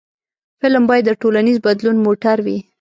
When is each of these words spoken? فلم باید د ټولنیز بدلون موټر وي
فلم 0.61 0.83
باید 0.89 1.03
د 1.07 1.11
ټولنیز 1.21 1.57
بدلون 1.65 1.97
موټر 2.05 2.37
وي 2.45 2.57